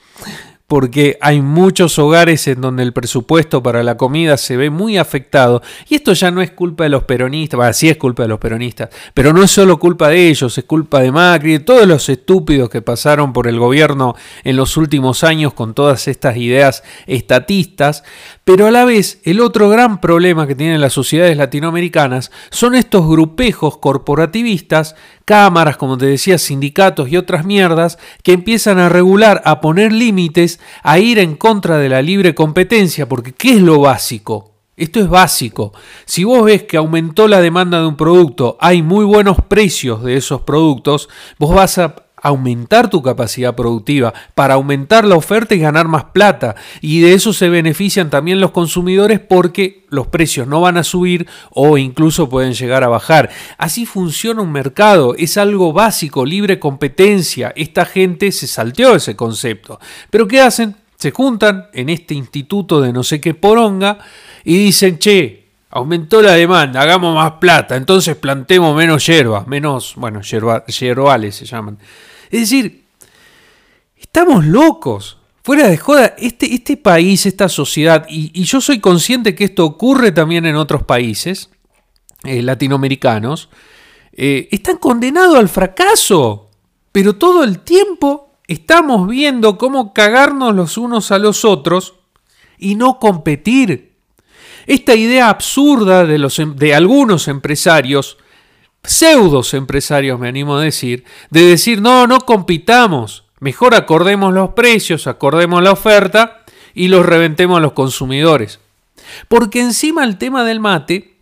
porque 0.67 1.17
hay 1.21 1.41
muchos 1.41 1.97
hogares 1.99 2.47
en 2.47 2.59
donde 2.59 2.83
el 2.83 2.91
presupuesto 2.91 3.61
para 3.61 3.83
la 3.83 3.95
comida 3.97 4.35
se 4.35 4.57
ve 4.57 4.69
muy 4.69 4.97
afectado. 4.97 5.61
Y 5.87 5.95
esto 5.95 6.11
ya 6.13 6.31
no 6.31 6.41
es 6.41 6.51
culpa 6.51 6.83
de 6.83 6.89
los 6.89 7.03
peronistas, 7.03 7.57
bueno, 7.57 7.71
sí 7.73 7.87
es 7.87 7.97
culpa 7.97 8.23
de 8.23 8.29
los 8.29 8.39
peronistas, 8.39 8.89
pero 9.13 9.31
no 9.31 9.43
es 9.43 9.51
solo 9.51 9.79
culpa 9.79 10.09
de 10.09 10.27
ellos, 10.27 10.57
es 10.57 10.65
culpa 10.65 11.01
de 11.01 11.11
Macri, 11.11 11.53
de 11.53 11.59
todos 11.59 11.87
los 11.87 12.09
estúpidos 12.09 12.69
que 12.69 12.81
pasaron 12.81 13.31
por 13.31 13.47
el 13.47 13.59
gobierno 13.59 14.15
en 14.43 14.57
los 14.57 14.75
últimos 14.75 15.23
años 15.23 15.53
con 15.53 15.73
todas 15.73 16.07
estas 16.07 16.35
ideas 16.35 16.83
estatistas. 17.05 18.03
Pero 18.45 18.67
a 18.67 18.71
la 18.71 18.85
vez, 18.85 19.19
el 19.23 19.41
otro 19.41 19.69
gran 19.69 19.99
problema 19.99 20.45
que 20.45 20.53
tienen 20.53 20.79
las 20.79 20.93
sociedades 20.93 21.35
latinoamericanas 21.35 22.31
son 22.51 22.75
estos 22.75 23.07
grupejos 23.07 23.79
corporativistas 23.79 24.95
cámaras, 25.25 25.77
como 25.77 25.97
te 25.97 26.05
decía, 26.05 26.37
sindicatos 26.37 27.09
y 27.09 27.17
otras 27.17 27.43
mierdas 27.43 27.97
que 28.21 28.33
empiezan 28.33 28.77
a 28.77 28.87
regular, 28.87 29.41
a 29.45 29.61
poner 29.61 29.91
límites, 29.91 30.59
a 30.83 30.99
ir 30.99 31.17
en 31.17 31.35
contra 31.35 31.79
de 31.79 31.89
la 31.89 32.03
libre 32.03 32.35
competencia, 32.35 33.09
porque 33.09 33.33
¿qué 33.33 33.55
es 33.55 33.61
lo 33.61 33.79
básico? 33.79 34.51
Esto 34.77 34.99
es 34.99 35.09
básico. 35.09 35.73
Si 36.05 36.23
vos 36.23 36.45
ves 36.45 36.63
que 36.63 36.77
aumentó 36.77 37.27
la 37.27 37.41
demanda 37.41 37.79
de 37.79 37.87
un 37.87 37.97
producto, 37.97 38.57
hay 38.59 38.83
muy 38.83 39.05
buenos 39.05 39.37
precios 39.47 40.03
de 40.03 40.17
esos 40.17 40.41
productos, 40.41 41.09
vos 41.39 41.55
vas 41.55 41.79
a 41.79 42.04
aumentar 42.25 42.89
tu 42.89 43.03
capacidad 43.03 43.55
productiva, 43.55 44.11
para 44.33 44.55
aumentar 44.55 45.05
la 45.05 45.15
oferta 45.15 45.53
y 45.53 45.59
ganar 45.59 45.87
más 45.87 46.05
plata. 46.05 46.55
Y 46.81 47.01
de 47.01 47.13
eso 47.13 47.33
se 47.33 47.49
benefician 47.49 48.09
también 48.09 48.39
los 48.39 48.49
consumidores 48.49 49.19
porque 49.19 49.85
los 49.89 50.07
precios 50.07 50.47
no 50.47 50.59
van 50.59 50.77
a 50.77 50.83
subir 50.83 51.27
o 51.51 51.77
incluso 51.77 52.27
pueden 52.27 52.53
llegar 52.53 52.83
a 52.83 52.87
bajar. 52.87 53.29
Así 53.59 53.85
funciona 53.85 54.41
un 54.41 54.51
mercado, 54.51 55.13
es 55.15 55.37
algo 55.37 55.71
básico, 55.71 56.25
libre 56.25 56.59
competencia. 56.59 57.53
Esta 57.55 57.85
gente 57.85 58.31
se 58.31 58.47
salteó 58.47 58.95
ese 58.95 59.15
concepto. 59.15 59.79
Pero 60.09 60.27
¿qué 60.27 60.41
hacen? 60.41 60.75
se 60.97 61.11
juntan 61.11 61.67
en 61.73 61.89
este 61.89 62.13
instituto 62.13 62.79
de 62.79 62.93
no 62.93 63.03
sé 63.03 63.19
qué 63.19 63.33
poronga 63.33 63.99
y 64.45 64.57
dicen, 64.57 64.97
che, 64.97 65.49
aumentó 65.69 66.21
la 66.21 66.31
demanda, 66.31 66.81
hagamos 66.81 67.13
más 67.13 67.33
plata, 67.33 67.75
entonces 67.75 68.15
plantemos 68.15 68.75
menos 68.75 69.05
hierbas, 69.05 69.45
menos, 69.45 69.93
bueno, 69.97 70.21
yerbales 70.21 71.35
se 71.35 71.45
llaman. 71.45 71.77
Es 72.31 72.41
decir, 72.41 72.85
estamos 73.97 74.45
locos. 74.45 75.17
Fuera 75.43 75.67
de 75.67 75.77
joda, 75.77 76.15
este, 76.17 76.53
este 76.53 76.75
país, 76.75 77.25
esta 77.25 77.49
sociedad, 77.49 78.05
y, 78.09 78.43
yo 78.43 78.61
soy 78.61 78.79
consciente 78.79 79.35
que 79.35 79.43
esto 79.43 79.63
ocurre 79.63 80.11
también 80.11 80.47
en 80.47 80.55
otros 80.55 80.83
países 80.83 81.51
eh, 82.23 82.41
latinoamericanos, 82.41 83.49
eh, 84.13 84.47
están 84.51 84.77
condenados 84.77 85.37
al 85.37 85.49
fracaso, 85.49 86.49
pero 86.91 87.17
todo 87.17 87.43
el 87.43 87.59
tiempo 87.59 88.31
estamos 88.47 89.07
viendo 89.07 89.57
cómo 89.57 89.93
cagarnos 89.93 90.55
los 90.55 90.77
unos 90.77 91.11
a 91.11 91.19
los 91.19 91.45
otros 91.45 91.95
y 92.57 92.75
no 92.75 92.99
competir. 92.99 93.95
Esta 94.65 94.95
idea 94.95 95.29
absurda 95.29 96.05
de, 96.05 96.17
los, 96.17 96.39
em, 96.39 96.55
de 96.55 96.73
algunos 96.73 97.27
empresarios, 97.27 98.17
pseudos 98.87 99.53
empresarios 99.53 100.19
me 100.19 100.27
animo 100.27 100.57
a 100.57 100.61
decir, 100.61 101.03
de 101.29 101.41
decir, 101.41 101.81
no, 101.81 102.07
no 102.07 102.19
compitamos, 102.21 103.25
Mejor 103.39 103.75
acordemos 103.75 104.33
los 104.33 104.51
precios, 104.51 105.07
acordemos 105.07 105.61
la 105.61 105.71
oferta 105.71 106.43
y 106.73 106.87
los 106.87 107.05
reventemos 107.05 107.57
a 107.57 107.61
los 107.61 107.73
consumidores. 107.73 108.59
Porque 109.27 109.59
encima 109.59 110.03
el 110.03 110.17
tema 110.17 110.43
del 110.43 110.59
mate 110.59 111.14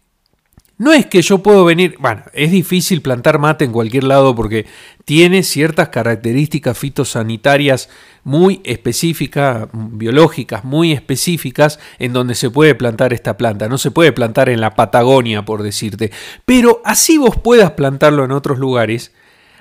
no 0.78 0.92
es 0.92 1.06
que 1.06 1.22
yo 1.22 1.40
puedo 1.40 1.66
venir, 1.66 1.96
bueno, 2.00 2.24
es 2.34 2.52
difícil 2.52 3.02
plantar 3.02 3.40
mate 3.40 3.64
en 3.64 3.72
cualquier 3.72 4.04
lado 4.04 4.36
porque 4.36 4.66
tiene 5.06 5.44
ciertas 5.44 5.90
características 5.90 6.78
fitosanitarias 6.78 7.90
muy 8.24 8.62
específicas, 8.64 9.68
biológicas 9.72 10.64
muy 10.64 10.92
específicas 10.92 11.80
en 12.00 12.14
donde 12.14 12.36
se 12.36 12.50
puede 12.50 12.74
plantar 12.76 13.14
esta 13.14 13.38
planta. 13.38 13.70
No 13.70 13.78
se 13.78 13.92
puede 13.92 14.12
plantar 14.12 14.50
en 14.50 14.62
la 14.62 14.76
Patagonia, 14.76 15.46
por 15.46 15.62
decirte. 15.62 16.12
Pero 16.46 16.82
así 16.86 17.18
vos 17.18 17.38
puedas 17.38 17.72
plantarlo 17.72 18.26
en 18.26 18.32
otros 18.32 18.58
lugares, 18.58 19.14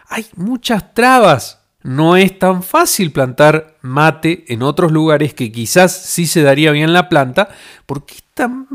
hay 0.08 0.26
muchas 0.36 0.94
trabas 0.94 1.62
no 1.82 2.16
es 2.16 2.38
tan 2.38 2.62
fácil 2.62 3.10
plantar 3.10 3.76
mate 3.82 4.44
en 4.48 4.62
otros 4.62 4.92
lugares 4.92 5.34
que 5.34 5.50
quizás 5.50 5.92
sí 5.92 6.26
se 6.26 6.42
daría 6.42 6.70
bien 6.70 6.92
la 6.92 7.08
planta, 7.08 7.48
porque 7.86 8.14
tan, 8.34 8.68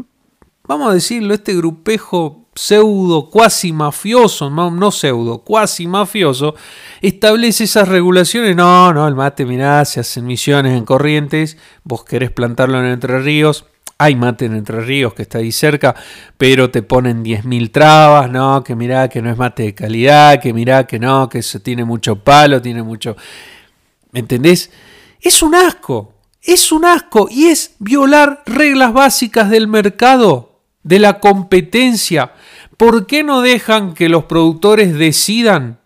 vamos 0.68 0.90
a 0.92 0.94
decirlo, 0.94 1.34
este 1.34 1.56
grupejo 1.56 2.48
pseudo, 2.58 3.30
cuasi 3.30 3.72
mafioso, 3.72 4.50
no, 4.50 4.92
pseudo, 4.92 5.40
cuasi 5.40 5.88
mafioso, 5.88 6.56
establece 7.02 7.66
esas 7.66 7.88
regulaciones. 7.88 8.56
No, 8.56 8.94
no, 8.94 9.08
el 9.08 9.16
mate, 9.16 9.46
mirá, 9.46 9.86
se 9.86 10.00
hacen 10.00 10.26
misiones 10.26 10.78
en 10.78 10.86
corrientes, 10.86 11.58
vos 11.84 12.04
querés 12.04 12.32
plantarlo 12.32 12.80
en 12.80 12.88
Entre 12.88 13.20
Ríos, 13.20 13.66
hay 14.00 14.16
mate 14.16 14.46
en 14.46 14.56
Entre 14.56 14.82
Ríos 14.82 15.14
que 15.14 15.24
está 15.24 15.40
ahí 15.40 15.52
cerca, 15.52 15.96
pero 16.38 16.70
te 16.70 16.82
ponen 16.84 17.24
10.000 17.24 17.72
trabas, 17.72 18.30
¿no? 18.30 18.64
Que 18.64 18.76
mirá 18.76 19.08
que 19.10 19.22
no 19.22 19.30
es 19.32 19.38
mate 19.38 19.64
de 19.64 19.76
calidad, 19.76 20.40
que 20.42 20.54
mirá 20.54 20.86
que 20.86 21.00
no, 21.00 21.30
que 21.30 21.40
eso 21.40 21.60
tiene 21.60 21.84
mucho 21.84 22.18
palo, 22.18 22.62
tiene 22.62 22.84
mucho... 22.84 23.16
¿Me 24.12 24.20
entendés? 24.20 24.72
Es 25.22 25.42
un 25.42 25.56
asco, 25.56 26.14
es 26.42 26.72
un 26.72 26.86
asco 26.86 27.28
y 27.30 27.48
es 27.48 27.76
violar 27.80 28.44
reglas 28.46 28.94
básicas 28.94 29.50
del 29.50 29.68
mercado, 29.68 30.57
de 30.88 31.00
la 31.00 31.20
competencia. 31.20 32.32
¿Por 32.77 33.08
qué 33.08 33.24
no 33.24 33.41
dejan 33.41 33.94
que 33.94 34.08
los 34.08 34.24
productores 34.24 34.98
decidan 34.98 35.79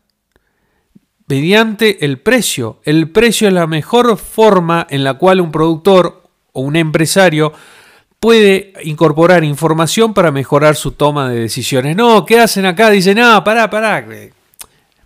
mediante 1.27 2.05
el 2.05 2.20
precio? 2.20 2.79
El 2.84 3.10
precio 3.10 3.48
es 3.48 3.53
la 3.53 3.65
mejor 3.65 4.15
forma 4.17 4.86
en 4.89 5.03
la 5.03 5.15
cual 5.15 5.41
un 5.41 5.51
productor 5.51 6.24
o 6.53 6.62
un 6.62 6.75
empresario 6.75 7.51
puede 8.20 8.74
incorporar 8.84 9.43
información 9.43 10.13
para 10.13 10.31
mejorar 10.31 10.75
su 10.75 10.91
toma 10.91 11.29
de 11.29 11.39
decisiones. 11.39 11.96
No, 11.96 12.24
¿qué 12.24 12.39
hacen 12.39 12.67
acá? 12.67 12.91
Dicen, 12.91 13.17
no, 13.17 13.43
pará, 13.43 13.70
pará. 13.70 14.05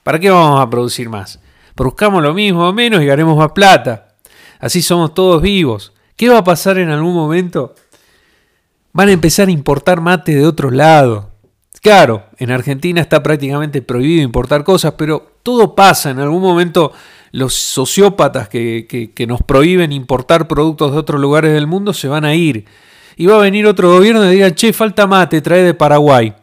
¿Para 0.04 0.20
qué 0.20 0.30
vamos 0.30 0.60
a 0.60 0.70
producir 0.70 1.08
más? 1.08 1.40
Produzcamos 1.74 2.22
lo 2.22 2.34
mismo 2.34 2.68
o 2.68 2.74
menos 2.74 3.02
y 3.02 3.10
haremos 3.10 3.38
más 3.38 3.54
plata. 3.54 4.16
Así 4.60 4.82
somos 4.82 5.14
todos 5.14 5.42
vivos. 5.42 5.94
¿Qué 6.18 6.28
va 6.28 6.40
a 6.40 6.44
pasar 6.44 6.78
en 6.78 6.90
algún 6.90 7.14
momento? 7.14 7.76
Van 8.96 9.10
a 9.10 9.12
empezar 9.12 9.50
a 9.50 9.52
importar 9.52 10.00
mate 10.00 10.34
de 10.34 10.48
otro 10.48 10.72
lado. 10.72 11.30
Claro, 11.82 12.28
en 12.38 12.50
Argentina 12.50 13.02
está 13.02 13.22
prácticamente 13.22 13.82
prohibido 13.82 14.24
importar 14.24 14.64
cosas, 14.64 14.94
pero 14.98 15.34
todo 15.44 15.76
pasa. 15.76 16.12
En 16.12 16.20
algún 16.20 16.42
momento 16.42 16.94
los 17.32 17.54
sociópatas 17.54 18.48
que, 18.48 19.14
nos 19.28 19.44
prohíben 19.44 19.92
importar 19.92 20.48
productos 20.48 20.94
de 20.94 20.98
otros 20.98 21.20
lugares 21.20 21.52
del 21.52 21.68
mundo 21.68 21.92
se 21.92 22.08
van 22.08 22.24
a 22.24 22.36
ir 22.36 22.68
y 23.18 23.26
va 23.26 23.36
a 23.36 23.42
venir 23.42 23.68
otro 23.68 23.92
gobierno 23.92 24.24
y 24.32 24.36
diga, 24.36 24.56
che, 24.56 24.72
falta 24.72 25.08
mate, 25.08 25.42
trae 25.42 25.64
de 25.64 25.74
Paraguay. 25.74 26.34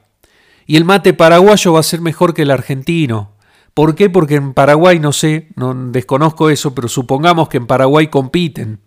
Y 0.66 0.76
el 0.76 0.84
mate 0.84 1.14
paraguayo 1.14 1.72
va 1.72 1.80
a 1.80 1.82
ser 1.82 2.02
mejor 2.02 2.34
que 2.34 2.42
el 2.42 2.50
argentino. 2.50 3.32
¿Por 3.72 3.94
qué? 3.94 4.10
Porque 4.10 4.34
en 4.34 4.52
Paraguay, 4.52 4.98
no 4.98 5.12
sé, 5.12 5.48
no 5.56 5.72
desconozco 5.90 6.50
eso, 6.50 6.74
pero 6.74 6.88
supongamos 6.88 7.48
que 7.48 7.56
en 7.56 7.66
Paraguay 7.66 8.08
compiten. 8.08 8.80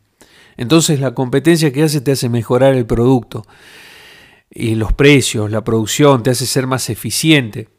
Entonces 0.58 1.00
la 1.00 1.14
competencia 1.14 1.72
que 1.72 1.84
hace 1.84 2.02
te 2.02 2.12
hace 2.12 2.30
mejorar 2.30 2.76
el 2.76 2.86
producto. 2.86 3.46
Y 4.50 4.76
los 4.76 4.94
precios, 4.94 5.52
la 5.52 5.64
producción, 5.64 6.24
te 6.24 6.30
hace 6.30 6.46
ser 6.46 6.68
más 6.68 6.90
eficiente. 6.90 7.70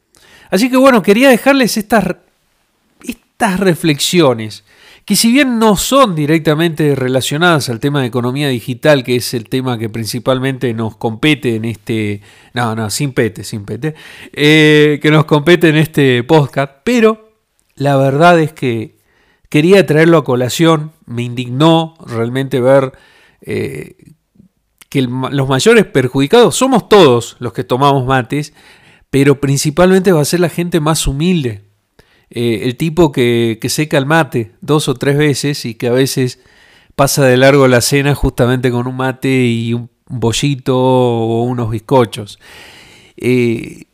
Así 0.51 0.71
que 0.71 0.77
bueno, 0.77 1.03
quería 1.03 1.29
dejarles 1.29 1.77
estas, 1.77 2.17
estas 3.03 3.61
reflexiones 3.61 4.65
que 5.07 5.15
si 5.15 5.31
bien 5.31 5.61
no 5.61 5.77
son 5.77 6.17
directamente 6.17 6.97
relacionadas 6.97 7.69
al 7.69 7.79
tema 7.79 8.01
de 8.01 8.09
economía 8.09 8.49
digital, 8.49 9.05
que 9.05 9.15
es 9.15 9.35
el 9.35 9.49
tema 9.49 9.79
que 9.79 9.89
principalmente 9.89 10.75
nos 10.75 10.97
compete 10.97 11.55
en 11.55 11.65
este, 11.65 12.23
no, 12.55 12.75
no, 12.75 12.91
sin 12.91 13.13
pete, 13.13 13.45
sin 13.45 13.65
pete, 13.65 13.95
eh, 14.33 14.99
que 15.01 15.11
nos 15.13 15.25
compete 15.25 15.69
en 15.69 15.77
este 15.77 16.25
podcast, 16.25 16.73
pero 16.83 17.31
la 17.77 17.97
verdad 17.97 18.41
es 18.41 18.53
que 18.53 18.96
quería 19.49 19.87
traerlo 19.87 20.19
a 20.19 20.25
colación, 20.25 20.93
me 21.05 21.23
indignó 21.23 21.95
realmente 22.07 22.61
ver 22.61 22.93
eh, 23.41 24.15
que 24.89 25.03
los 25.03 25.49
mayores 25.49 25.85
perjudicados 25.85 26.57
somos 26.57 26.89
todos 26.89 27.37
los 27.39 27.53
que 27.53 27.65
tomamos 27.65 28.07
mates, 28.07 28.53
pero 29.11 29.41
principalmente 29.41 30.13
va 30.13 30.21
a 30.21 30.25
ser 30.25 30.41
la 30.41 30.49
gente 30.49 30.81
más 30.81 31.07
humilde, 31.07 31.65
eh, 32.31 32.61
el 32.65 32.77
tipo 32.77 33.13
que, 33.13 33.59
que 33.61 33.69
seca 33.69 33.99
el 33.99 34.07
mate 34.07 34.53
dos 34.61 34.89
o 34.89 34.95
tres 34.95 35.17
veces 35.17 35.65
y 35.65 35.75
que 35.75 35.89
a 35.89 35.93
veces 35.93 36.41
pasa 36.97 37.25
de 37.25 37.37
largo 37.37 37.69
la 37.69 37.81
cena 37.81 38.15
justamente 38.15 38.71
con 38.71 38.87
un 38.87 38.97
mate 38.97 39.29
y 39.29 39.75
un 39.75 39.91
bollito 40.09 40.77
o 40.77 41.43
unos 41.43 41.71
bizcochos. 41.71 42.39
Eh, 43.17 43.86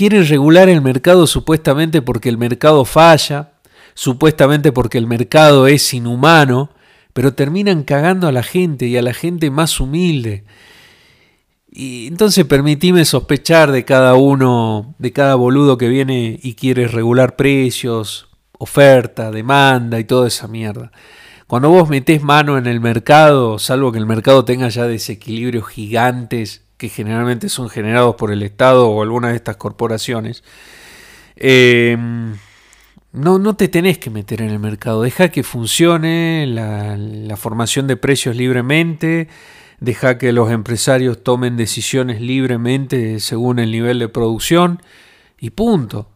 quieren 0.00 0.26
regular 0.26 0.70
el 0.70 0.80
mercado 0.80 1.26
supuestamente 1.26 2.00
porque 2.00 2.30
el 2.30 2.38
mercado 2.38 2.86
falla, 2.86 3.50
supuestamente 3.92 4.72
porque 4.72 4.96
el 4.96 5.06
mercado 5.06 5.66
es 5.66 5.92
inhumano, 5.92 6.70
pero 7.12 7.34
terminan 7.34 7.82
cagando 7.82 8.26
a 8.26 8.32
la 8.32 8.42
gente 8.42 8.86
y 8.86 8.96
a 8.96 9.02
la 9.02 9.12
gente 9.12 9.50
más 9.50 9.78
humilde. 9.78 10.44
Y 11.70 12.06
entonces 12.06 12.46
permitime 12.46 13.04
sospechar 13.04 13.72
de 13.72 13.84
cada 13.84 14.14
uno, 14.14 14.94
de 14.96 15.12
cada 15.12 15.34
boludo 15.34 15.76
que 15.76 15.88
viene 15.88 16.40
y 16.42 16.54
quiere 16.54 16.88
regular 16.88 17.36
precios, 17.36 18.30
oferta, 18.52 19.30
demanda 19.30 19.98
y 19.98 20.04
toda 20.04 20.28
esa 20.28 20.48
mierda. 20.48 20.92
Cuando 21.46 21.68
vos 21.68 21.90
metés 21.90 22.22
mano 22.22 22.56
en 22.56 22.66
el 22.66 22.80
mercado, 22.80 23.58
salvo 23.58 23.92
que 23.92 23.98
el 23.98 24.06
mercado 24.06 24.46
tenga 24.46 24.70
ya 24.70 24.86
desequilibrios 24.86 25.68
gigantes 25.68 26.64
que 26.80 26.88
generalmente 26.88 27.50
son 27.50 27.68
generados 27.68 28.14
por 28.14 28.32
el 28.32 28.42
Estado 28.42 28.88
o 28.88 29.02
alguna 29.02 29.28
de 29.28 29.36
estas 29.36 29.56
corporaciones, 29.56 30.42
em, 31.36 32.36
no, 33.12 33.38
no 33.38 33.54
te 33.54 33.68
tenés 33.68 33.98
que 33.98 34.08
meter 34.08 34.40
en 34.40 34.48
el 34.48 34.58
mercado. 34.58 35.02
Deja 35.02 35.28
que 35.28 35.42
funcione 35.42 36.46
la, 36.46 36.96
la 36.96 37.36
formación 37.36 37.86
de 37.86 37.98
precios 37.98 38.34
libremente 38.34 39.28
deja 39.80 40.16
que 40.16 40.32
los 40.32 40.50
empresarios 40.50 41.22
tomen 41.22 41.58
decisiones 41.58 42.22
libremente 42.22 43.20
según 43.20 43.58
el 43.58 43.72
nivel 43.72 43.98
de 43.98 44.08
producción 44.08 44.80
y 45.38 45.50
punto. 45.50 46.08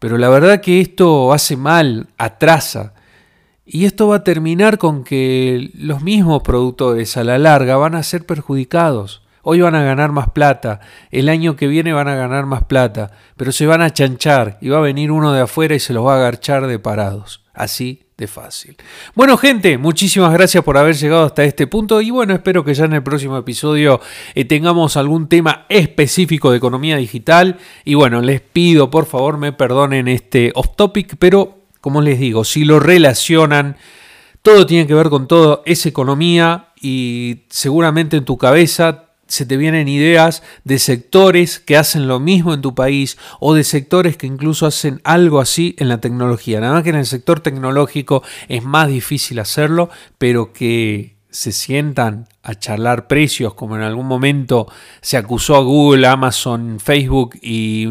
Pero 0.00 0.18
la 0.18 0.28
verdad 0.28 0.60
que 0.60 0.80
esto 0.80 1.32
hace 1.32 1.56
mal, 1.56 2.08
atrasa. 2.18 2.94
Y 3.64 3.84
esto 3.84 4.08
va 4.08 4.16
a 4.16 4.24
terminar 4.24 4.78
con 4.78 5.04
que 5.04 5.70
los 5.74 6.02
mismos 6.02 6.42
productores 6.42 7.16
a 7.16 7.22
la 7.22 7.38
larga 7.38 7.76
van 7.76 7.94
a 7.94 8.02
ser 8.02 8.26
perjudicados. 8.26 9.22
Hoy 9.50 9.62
van 9.62 9.74
a 9.74 9.82
ganar 9.82 10.12
más 10.12 10.28
plata, 10.28 10.80
el 11.10 11.30
año 11.30 11.56
que 11.56 11.68
viene 11.68 11.94
van 11.94 12.06
a 12.06 12.14
ganar 12.14 12.44
más 12.44 12.64
plata, 12.64 13.12
pero 13.34 13.50
se 13.50 13.64
van 13.64 13.80
a 13.80 13.88
chanchar 13.88 14.58
y 14.60 14.68
va 14.68 14.76
a 14.76 14.82
venir 14.82 15.10
uno 15.10 15.32
de 15.32 15.40
afuera 15.40 15.74
y 15.74 15.80
se 15.80 15.94
los 15.94 16.04
va 16.04 16.12
a 16.12 16.16
agarchar 16.18 16.66
de 16.66 16.78
parados. 16.78 17.46
Así 17.54 18.02
de 18.18 18.26
fácil. 18.26 18.76
Bueno, 19.14 19.38
gente, 19.38 19.78
muchísimas 19.78 20.34
gracias 20.34 20.62
por 20.62 20.76
haber 20.76 20.96
llegado 20.96 21.24
hasta 21.24 21.44
este 21.44 21.66
punto 21.66 22.02
y 22.02 22.10
bueno, 22.10 22.34
espero 22.34 22.62
que 22.62 22.74
ya 22.74 22.84
en 22.84 22.92
el 22.92 23.02
próximo 23.02 23.38
episodio 23.38 24.02
eh, 24.34 24.44
tengamos 24.44 24.98
algún 24.98 25.30
tema 25.30 25.64
específico 25.70 26.50
de 26.50 26.58
economía 26.58 26.98
digital 26.98 27.56
y 27.86 27.94
bueno, 27.94 28.20
les 28.20 28.42
pido 28.42 28.90
por 28.90 29.06
favor 29.06 29.38
me 29.38 29.54
perdonen 29.54 30.08
este 30.08 30.52
off 30.56 30.76
topic, 30.76 31.16
pero 31.18 31.62
como 31.80 32.02
les 32.02 32.18
digo, 32.18 32.44
si 32.44 32.66
lo 32.66 32.80
relacionan, 32.80 33.78
todo 34.42 34.66
tiene 34.66 34.86
que 34.86 34.92
ver 34.92 35.08
con 35.08 35.26
todo, 35.26 35.62
es 35.64 35.86
economía 35.86 36.66
y 36.78 37.44
seguramente 37.48 38.18
en 38.18 38.26
tu 38.26 38.36
cabeza 38.36 39.07
se 39.28 39.46
te 39.46 39.56
vienen 39.56 39.88
ideas 39.88 40.42
de 40.64 40.78
sectores 40.78 41.60
que 41.60 41.76
hacen 41.76 42.08
lo 42.08 42.18
mismo 42.18 42.54
en 42.54 42.62
tu 42.62 42.74
país 42.74 43.18
o 43.40 43.54
de 43.54 43.62
sectores 43.62 44.16
que 44.16 44.26
incluso 44.26 44.66
hacen 44.66 45.00
algo 45.04 45.38
así 45.40 45.76
en 45.78 45.88
la 45.88 46.00
tecnología. 46.00 46.60
Nada 46.60 46.72
más 46.72 46.82
que 46.82 46.90
en 46.90 46.96
el 46.96 47.06
sector 47.06 47.40
tecnológico 47.40 48.22
es 48.48 48.64
más 48.64 48.88
difícil 48.88 49.38
hacerlo, 49.38 49.90
pero 50.16 50.52
que 50.52 51.18
se 51.30 51.52
sientan 51.52 52.26
a 52.42 52.54
charlar 52.54 53.06
precios, 53.06 53.54
como 53.54 53.76
en 53.76 53.82
algún 53.82 54.06
momento 54.06 54.66
se 55.02 55.18
acusó 55.18 55.56
a 55.56 55.60
Google, 55.60 56.06
Amazon, 56.06 56.80
Facebook 56.80 57.38
y 57.42 57.86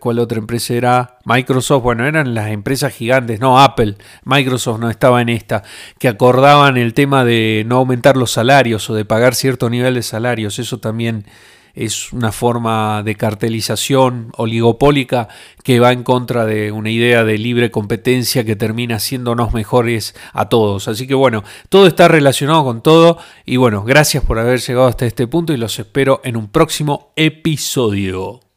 ¿Cuál 0.00 0.18
otra 0.18 0.38
empresa 0.38 0.72
era? 0.72 1.18
Microsoft, 1.26 1.82
bueno, 1.82 2.06
eran 2.06 2.34
las 2.34 2.48
empresas 2.48 2.90
gigantes, 2.94 3.38
no 3.38 3.60
Apple, 3.60 3.96
Microsoft 4.24 4.80
no 4.80 4.88
estaba 4.88 5.20
en 5.20 5.28
esta, 5.28 5.62
que 5.98 6.08
acordaban 6.08 6.78
el 6.78 6.94
tema 6.94 7.22
de 7.22 7.64
no 7.66 7.76
aumentar 7.76 8.16
los 8.16 8.30
salarios 8.30 8.88
o 8.88 8.94
de 8.94 9.04
pagar 9.04 9.34
cierto 9.34 9.68
nivel 9.68 9.92
de 9.92 10.02
salarios. 10.02 10.58
Eso 10.58 10.78
también 10.78 11.26
es 11.74 12.14
una 12.14 12.32
forma 12.32 13.02
de 13.02 13.14
cartelización 13.14 14.32
oligopólica 14.38 15.28
que 15.62 15.80
va 15.80 15.92
en 15.92 16.02
contra 16.02 16.46
de 16.46 16.72
una 16.72 16.88
idea 16.88 17.22
de 17.22 17.36
libre 17.36 17.70
competencia 17.70 18.44
que 18.44 18.56
termina 18.56 18.96
haciéndonos 18.96 19.52
mejores 19.52 20.14
a 20.32 20.48
todos. 20.48 20.88
Así 20.88 21.06
que 21.06 21.14
bueno, 21.14 21.44
todo 21.68 21.86
está 21.86 22.08
relacionado 22.08 22.64
con 22.64 22.82
todo 22.82 23.18
y 23.44 23.58
bueno, 23.58 23.84
gracias 23.84 24.24
por 24.24 24.38
haber 24.38 24.60
llegado 24.60 24.86
hasta 24.86 25.04
este 25.04 25.26
punto 25.26 25.52
y 25.52 25.58
los 25.58 25.78
espero 25.78 26.22
en 26.24 26.38
un 26.38 26.48
próximo 26.48 27.12
episodio. 27.16 28.47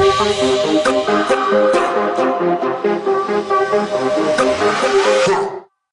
Thank 0.00 0.86
you. 0.86 1.07